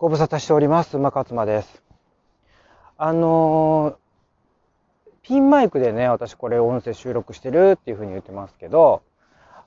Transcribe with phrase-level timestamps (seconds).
[0.00, 0.96] ご無沙汰しております。
[0.96, 1.82] 馬勝馬です。
[2.96, 9.02] あのーピンマイクでね、私これ音声収録してるっていう風に言ってますけど、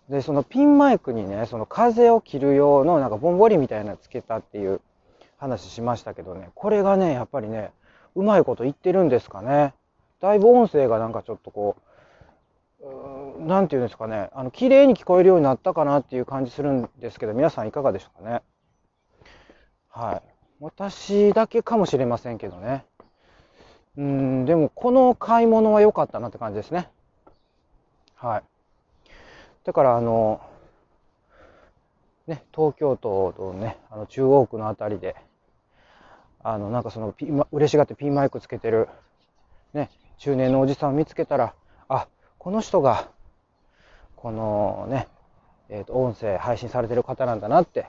[0.09, 4.81] で、そのピンマイクにね、その風を切る用のなんかボンボリみたいなのつけたっていう
[5.37, 7.69] 話しましたけどね、これがね、やっぱりね、
[8.15, 9.75] うまいこと言ってるんですかね。
[10.19, 11.75] だいぶ音声がなんかちょっとこ
[12.81, 18.41] う、うーんなんていうんですかね、あの、綺麗に聞こえるようになったかなっていう感じするんですけど、皆さんいかがでしょうかね？
[19.93, 20.21] はい。
[20.59, 22.83] 私だけかもしれませんけどね。
[23.95, 26.89] うん、でもこの買い物は良かったなって感じですね。
[28.15, 28.43] はい。
[29.63, 30.41] だからあの、
[32.25, 35.15] ね、東京都のね、あの中央区のあたりで、
[36.41, 38.89] あの、なんかそのピ、嬉しがってピンマイクつけてる、
[39.73, 41.53] ね、中年のおじさんを見つけたら、
[41.87, 42.07] あ、
[42.39, 43.09] この人が、
[44.15, 45.07] このね、
[45.69, 47.87] えっ、と、音声配信されてる方なんだなって、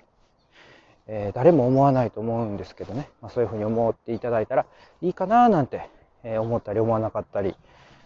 [1.06, 4.66] えー誰も思わないと思うんですけどね、まあ、そういうふうに思っていただいたら
[5.02, 5.88] いいかななんて、
[6.22, 7.54] え思ったり思わなかったり。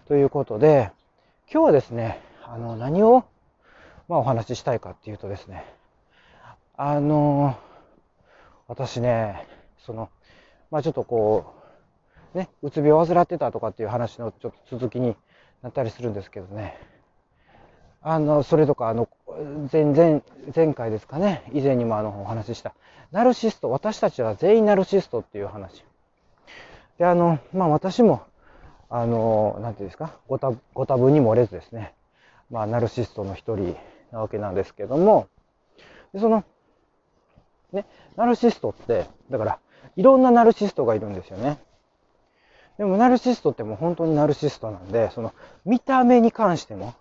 [0.06, 0.90] ということで
[1.52, 3.24] 今日はですねあの何を、
[4.08, 5.64] まあ、お話ししたいかっていうとですね。
[6.76, 7.56] あの
[8.68, 9.46] 私ね
[9.78, 10.08] その
[10.70, 11.54] まあちょっとこ
[12.34, 15.16] うねうつ病を患ってたとかっていう話のちょっと続きに
[15.62, 16.78] なったりするんですけどね。
[18.00, 19.08] あの、それとか、あの、
[19.72, 20.22] 前々、
[20.54, 22.74] 前回ですかね、以前にもあの、お話しした、
[23.12, 25.84] ナルシスト、私たちは全員ナルシストっていう話。
[26.98, 28.22] で、あの、まあ私も、
[28.90, 31.94] あの、なんていうんですか、ご多ご多分に漏れずですね、
[32.50, 33.76] まあナルシストの一人
[34.10, 35.28] なわけなんですけども、
[36.12, 36.42] でその、
[37.72, 39.58] ね、ナルシストって、だから、
[39.94, 41.58] いろんなナルシストがいるんですよね。
[42.76, 45.32] でもナルシストってもう本当にナルシストなんで、その
[45.64, 46.94] 見た目に関しても、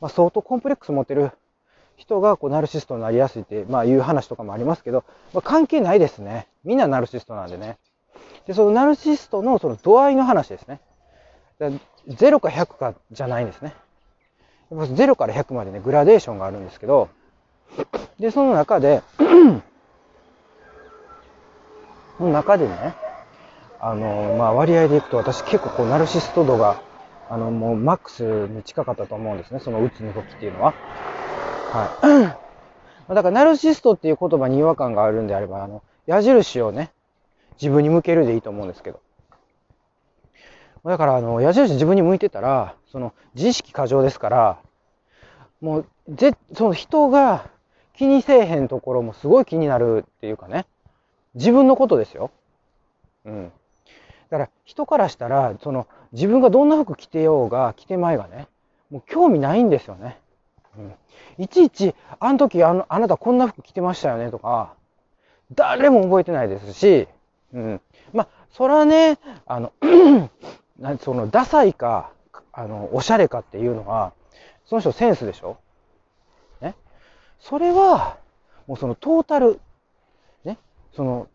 [0.00, 1.32] まあ、相当コンプレックス持ってる
[1.96, 6.48] 人がこうナルシストになりやすいって、まあ、いう話とかもありますけど、まあ、関係ないですね。
[6.64, 7.78] みんなナルシストなんでね。
[8.46, 10.80] で、そのナルシストのその度合いの話ですね。
[11.58, 11.70] だ
[12.08, 13.74] 0か100かじゃないんですね。
[14.70, 17.08] 0から100までね、グラデーションがあるんですけど、
[18.18, 19.02] で、その中で、
[22.18, 22.94] その中でね、
[23.80, 26.80] あの、まあ、割合でいくと私結構こうナルシスト度が
[27.28, 29.60] あの、もうマックスに近かったと思うんですね。
[29.60, 30.74] その打つの時っていうのは。
[31.74, 32.38] は
[33.10, 33.14] い。
[33.14, 36.92] だから、ナルシストっていう言葉に違和感があるんであれば、あの、矢印をね、
[37.60, 39.00] 自分に向けるでいいと思うんですけど。
[40.84, 44.58] だから、あの、矢印自分に向いてたら、その、自意識過剰ですから、
[45.60, 47.46] もう、ぜ、その人が
[47.94, 50.66] 気にせえへんところもすごい気になるっていうかね。
[51.34, 52.30] 自分のことですよ。
[53.24, 53.52] うん。
[54.30, 58.46] だから人からしたら、その自分がどんな服着てようが着てまいがね、
[58.90, 60.18] もう興味ないんですよね。
[60.78, 60.94] うん。
[61.44, 64.74] いちいち、あの時あの、あなたこんな服着てましたよねとか、
[65.52, 67.08] 誰も覚えてないですし、
[67.52, 67.80] うん。
[68.12, 69.72] まあ、それはね、あの、
[70.78, 72.10] なんその、ダサいか、
[72.52, 74.12] あの、おしゃれかっていうのは、
[74.66, 75.58] その人センスでしょ？
[76.60, 76.74] ね？
[77.40, 78.16] それは、
[78.66, 79.60] もうそのトータル、
[80.44, 80.58] ね、
[80.94, 81.28] その、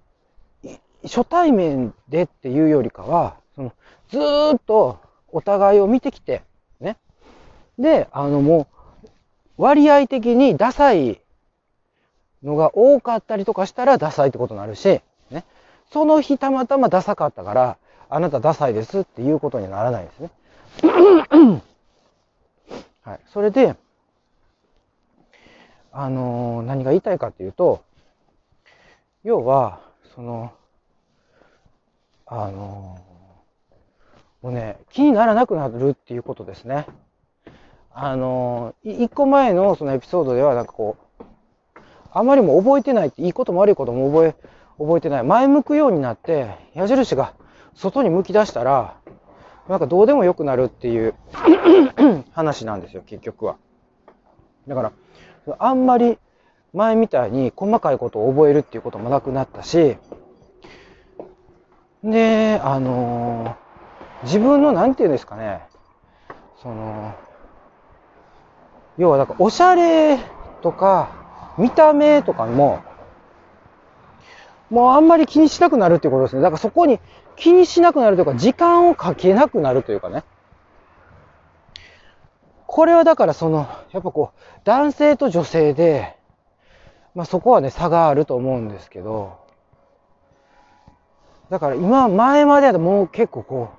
[1.03, 3.73] 初対面でっていうよりかは、その
[4.09, 4.99] ずーっと
[5.31, 6.41] お互いを見てきて、
[6.79, 6.97] ね？
[7.77, 8.67] で、あのもう、
[9.59, 11.19] 割合的にダサい
[12.43, 15.43] のが多かったりとかしたらダサいってことになるし、ね。
[15.91, 17.77] その日たまたまダサかったから、
[18.09, 20.31] あなたダサいですっていうことにならないですね。
[23.03, 23.19] はい。
[23.33, 23.75] それで、
[25.91, 27.83] あのー何が言いたいかっていうと、
[29.25, 29.81] 要は、
[30.15, 30.53] その、
[32.25, 32.97] あの
[34.41, 36.85] もうね、気にならなくなるっていうことですね。
[37.91, 41.23] あの一個前のそのエピソードではなんかこう、
[42.11, 44.35] あまりも覚えてないって、いいことも悪いことも覚え、
[44.77, 45.23] 覚えてない。
[45.23, 47.33] 前向くようになって、矢印が
[47.75, 48.95] 外に向き出したら、
[49.67, 51.13] なんかどうでもよくなるっていう
[52.31, 53.57] 話なんですよ、結局は。
[54.67, 54.91] だから、
[55.59, 56.17] あんまり
[56.73, 59.97] 前みたいに細かいことを覚えるっていうこともなくなったし、
[62.03, 63.69] で、あのー
[64.23, 65.61] 自分のなんていうんですかね、
[66.61, 67.13] その、
[68.99, 70.19] 要はだかおしゃれ
[70.61, 71.09] とか、
[71.57, 72.83] 見た目とかも、
[74.69, 76.41] もうあんまり気にしなくなるっていうことですね。
[76.41, 76.99] だからそこに
[77.37, 80.25] 気にしなくなるというか、時間をかけなくなるというかね。
[82.67, 86.17] これはだからその、やっぱこう、男性と女性で、
[87.15, 89.39] まあそこはね、差があると思うんですけど、
[91.49, 93.77] だから今、前まではもう結構こう、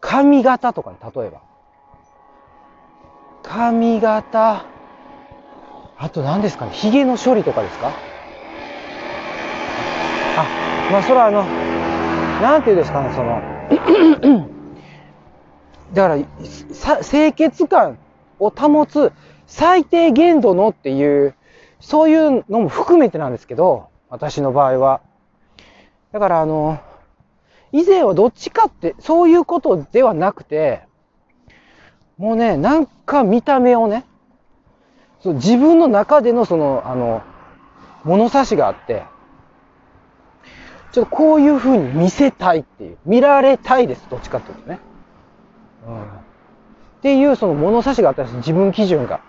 [0.00, 1.49] 髪型とかね、例えば。
[3.52, 4.64] 髪型、
[5.98, 8.00] あと何ですかね、髭の処理とかですか。
[10.36, 11.42] あ、まあそれはあの
[12.40, 13.42] なんていうんですかねその。
[15.92, 16.24] だから
[16.72, 17.98] さ清潔感
[18.38, 19.10] を保つ
[19.48, 21.34] 最低限度のっていう
[21.80, 25.00] そういうのも含めてなんですけど私の場合は。
[26.12, 26.78] だからあの
[27.72, 30.82] 以前はどっちかってそういうことではなくて
[32.20, 34.04] もうねなんか見た目をね
[35.20, 37.22] そう自分の中でのそのあの
[38.04, 39.02] 物差しがあって
[40.92, 44.80] ちょっとこういう風に見せたいっていう、見られたいです、どっちかっていうとね。
[45.86, 46.02] うん。
[46.02, 46.06] っ
[47.02, 49.20] ていうその物差しがあったんです、自分基準が。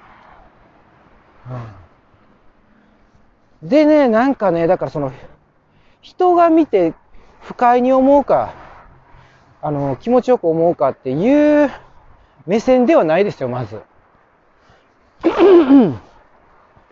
[3.61, 3.69] うん。
[3.69, 5.11] でね、なんかね、だからその、
[6.01, 6.95] 人が見て
[7.41, 8.55] 不快に思うか、
[9.61, 11.71] あの、気持ちよく思うかっていう
[12.45, 13.81] 目線ではないですよ、まず。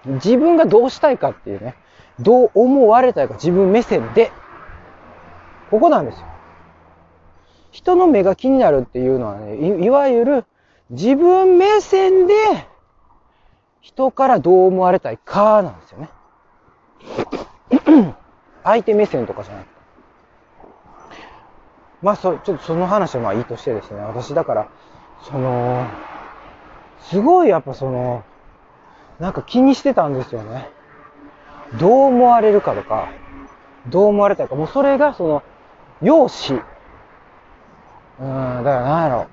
[0.06, 1.76] 自分がどうしたいかっていうね、
[2.20, 4.32] どう思われたいか、自分目線で
[5.70, 6.26] ここなんですよ。
[7.72, 10.46] 人の目が気になるっていうのはね、いいわゆる
[10.90, 12.34] 自分目線で
[13.80, 16.10] 人からどう思われたいかなんですよね。
[18.64, 19.80] 相手目線とかじゃなくて。
[22.02, 24.68] まあそ、ちょっとその話はまあいいとしてですね、私だから、
[25.24, 25.86] その、
[27.02, 28.24] すごいやっぱその、
[29.20, 30.70] なんか気にしてたんですよね。
[31.80, 33.10] どう思われるかとか、
[33.88, 35.44] どう思われたか、もうそれがその、
[36.02, 36.66] 容姿。
[38.20, 39.28] うん、だから何やろ。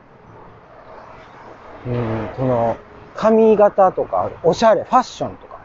[1.86, 2.76] うん、その、
[3.14, 5.58] 髪型とか、おしゃれ、ファッションとか。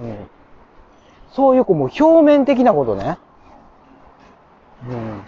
[0.00, 0.28] うん。
[1.32, 3.18] そういうこう、もう表面的なことね。
[4.88, 5.22] うん。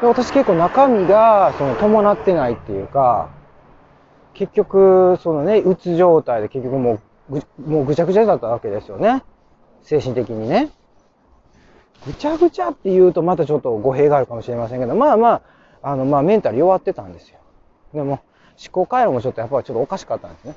[0.00, 3.28] で私結構中身が、その、伴ってないっていうか、
[4.32, 9.22] 結局、そのね、うつ状態で結局もう、ぐ、もうぐちゃぐちゃだったわけですよね。
[9.82, 10.70] 精神的にね。
[12.06, 15.42] ぐちゃぐちゃって言うとまたちょっと語弊があるかもしれませんけど、まあま
[15.82, 17.38] あ、あの、まあメンタル弱ってたんですよ。
[17.92, 18.20] でも、思
[18.72, 20.54] 考回路もちょっとやっぱりちょっとおかしかったんですね。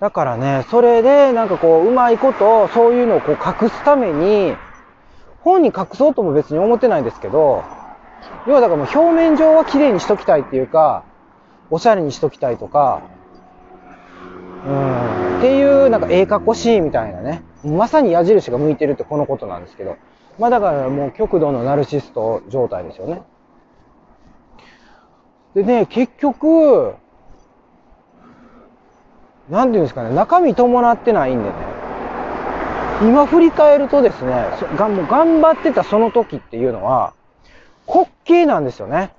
[0.00, 4.56] だからね、それでなんかこう、うまいこと、そういうのをこう隠すために、
[5.42, 7.64] 本に隠そうとも別に思ってないんですけど、
[8.46, 11.04] 要はだからもう表面上は綺麗にしときたいっていうか、
[11.70, 13.02] おしゃれにしときたいとか、
[14.66, 17.42] うん、っていうなんかええかっこしいみたいなね。
[17.64, 19.96] まさに矢印が向いてるってこのことなんですけど。
[20.38, 23.22] まあだからもう極度のナルシスト状態ですよね。
[25.54, 26.94] でね、結局、
[29.50, 31.54] なんていうんですかね、中身伴ってないんでね。
[33.02, 34.46] 今振り返るとですね、
[34.76, 37.14] がもう頑張ってたその時っていうのは、
[37.86, 39.12] 滑稽なんですよね。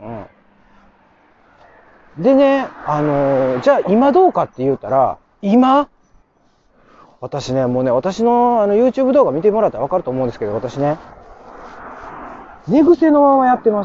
[0.00, 2.22] うん。
[2.22, 5.90] でね、あのー、じゃあ今どうかって言うたら、今、
[7.20, 10.96] 私ね、もうね、私のあの YouTube 動画見てもらったらわかると思うんですけど、私ね、
[12.68, 13.84] 寝癖のままやってま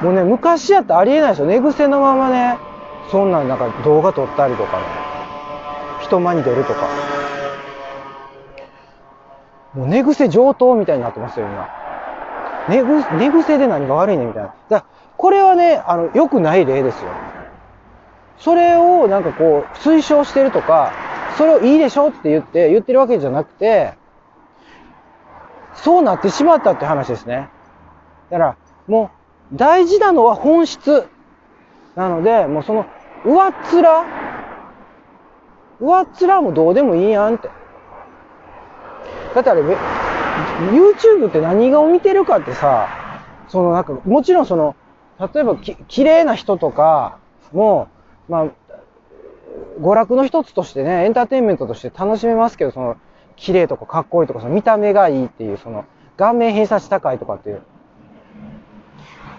[0.00, 0.04] す。
[0.04, 1.46] もうね、昔やったらありえないですよ。
[1.46, 2.56] 寝癖のままね、
[3.10, 4.84] そんなんなんか動画撮ったりとかね、
[6.00, 7.19] 人前に出るとか。
[9.74, 11.68] もう寝癖上等みたいになってますよ、今。
[12.68, 14.54] 寝ぐ寝癖で何が悪いねみたいな。
[14.68, 14.84] だ
[15.16, 17.10] これはね、あの、良くない例ですよ。
[18.38, 20.92] それをなんかこう、推奨してるとか、
[21.36, 23.92] それをいいでしょって言って言ってるわけじゃなくて、
[25.74, 27.48] そうなってしまったって話ですね。
[28.30, 28.56] だから、
[28.86, 29.10] も
[29.52, 31.06] う、大事なのは本質。
[31.96, 32.86] なので、もうその、
[33.24, 33.82] 上っ面
[35.80, 37.59] 上っ面もどうでもいいやんって。
[39.34, 42.88] だってあれ、YouTube って何を見てるかってさ、
[43.48, 44.74] そのなんか、もちろんその、
[45.18, 47.18] 例えばき、綺麗な人とか
[47.52, 47.88] も、
[48.28, 48.46] まあ、
[49.80, 52.96] 娯楽の一つとしてね、エンターテインメントとして楽しめますけど、その、
[53.36, 55.84] 綺麗とかかっこいいとか、その見た目がいいっていう、その、
[56.16, 57.62] 顔面偏差値高いとかっていう。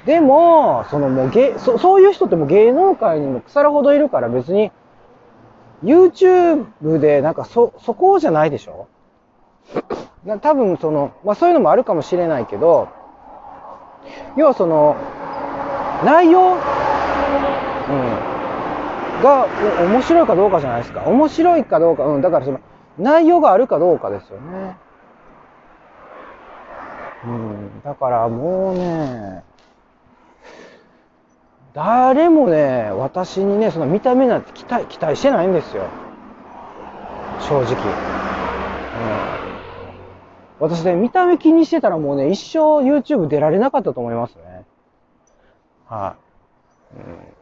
[0.06, 4.72] でも、そのもう芸、そそういう人ってもう芸能界にも腐るほどいるから別に、
[5.84, 8.88] YouTube でなんかそ、そこじゃないでしょ？
[10.42, 12.90] 多分その、まあそういうのもあるかもしれないけど、
[14.36, 14.96] 要はその、
[16.04, 18.32] 内容、うん。
[19.22, 19.48] が
[19.86, 21.04] 面白いかどうかじゃないですか。
[21.06, 22.60] 面白いかどうか、うん、だからその
[22.98, 24.78] 内容があるかどうかですよね。
[27.24, 29.44] うん、だからもうね、
[31.74, 35.84] 誰もね、私にね、その見た目なんて期待、期待してないんですよ。
[37.40, 37.64] 正直。
[37.64, 39.51] うん。
[40.62, 44.64] 私ね、見た目気にしてたらもうね、一生 YouTube 出られなかったと思いますね。
[45.88, 46.16] は
[46.94, 47.42] い、うん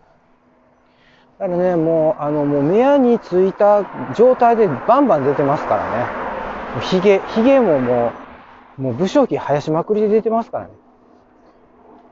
[1.40, 6.82] だからね、もう、あの、もう目やについた状態でバンバン出てますからね。
[6.82, 8.12] ヒゲ、ヒゲもも
[8.78, 10.72] う、もう武将機生やしまくりで出てますからね。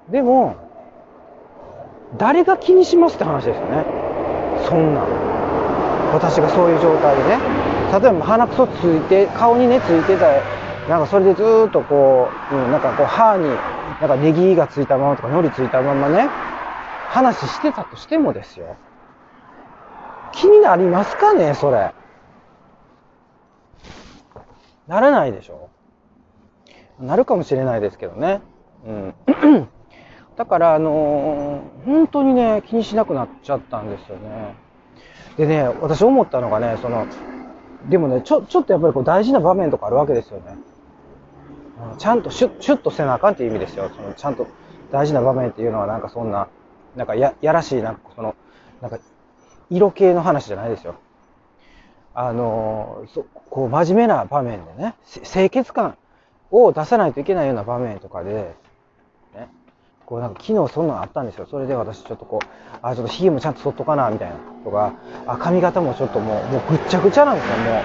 [0.10, 0.56] でも、
[2.18, 3.84] 誰が気にしますって話ですよね。
[4.70, 5.08] そんなん。
[6.14, 7.38] 私がそういう状態でね。
[7.92, 10.26] 例えば鼻くそついて、顔にね、ついてた、
[10.88, 16.29] なんかそれでずーっとこう、うん、なんかこう歯に、なんかネギがついたままとか、海苔ついたままね、
[17.10, 18.77] 話してたとしてもですよ。
[20.32, 21.94] 気になりますかね、それ。
[24.88, 25.70] ならないでしょ
[27.00, 28.41] なるかもしれないですけどね。
[28.86, 29.13] うん。
[30.38, 34.56] だから、あのー本当にね、気にしなくなっちゃったんですよね。
[35.38, 37.08] でね、私思ったのがね、その、
[37.89, 40.58] でもね、ちょ、ちょっとやっぱりこう大事な場面とかあるわけですよね。
[41.98, 43.92] ちゃんとシュッ、シュッとせなあかんっていう意味ですよ。
[43.96, 44.48] そのちゃんと
[44.92, 46.48] 大事な場面っていうのはなんかそんな、
[46.96, 48.36] なんかや、やらしい、なんかその、
[48.82, 49.00] なんか、
[49.70, 50.96] 色系の話じゃないですよ。
[52.14, 55.98] あのーそこう、真面目な場面でね、清潔感
[56.52, 58.56] を出さないといけないような場面とかで、
[59.36, 59.50] ね、
[60.06, 61.48] こうなんか昨日そんなのあったんですよ。
[61.50, 62.48] それで私ちょっとこう、
[62.82, 64.36] あ、ちょっと髭もちゃんと剃っとかな、みたいな。
[64.64, 64.94] とか、
[65.28, 67.82] あ、髪型もちょっともう、もうぐっちゃぐちゃなんですよ、も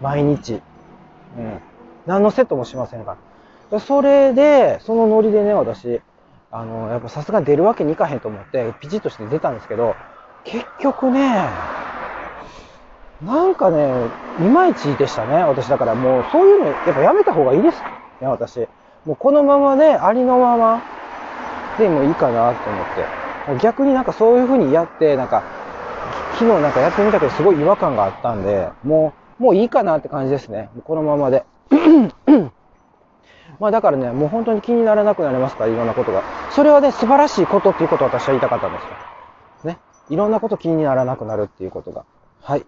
[0.00, 0.02] う。
[0.02, 0.62] 毎日。
[1.36, 1.60] うん。
[2.06, 3.16] 何のセットもしませんか
[3.70, 3.80] ら。
[3.80, 6.00] それで、そのノリでね、私、
[6.50, 9.96] あの、やっぱさすがに出るわけにいかへんと思って、ピチッとして出たんですけど、
[10.44, 11.34] 結局ね、
[13.22, 13.90] なんかね、
[14.40, 15.68] いまいちでしたね、私。
[15.68, 17.80] だからもう、そういうの、やっぱやめた方がいいです
[18.20, 18.68] ね、私。
[19.06, 20.82] もうこのままで、ありのまま
[21.78, 23.62] でもいいかなと思って。
[23.62, 25.42] 逆になんかそういう風にやって、なんか、
[26.34, 30.68] 昨日なんかやってみたけど、すごい違和感があったんで、もう、もういいかなって感じですね。
[30.84, 31.44] このままで。
[33.60, 36.22] まあだからね、もう本当に気にならなくなりますから、いろんなことが。
[36.50, 38.96] それはね、素晴らしいことっていうことを私は言いたかったんですよ。
[39.64, 39.78] ね。
[40.08, 42.04] いろんなこと気にならなくなるっていうことが。
[42.42, 42.66] はい。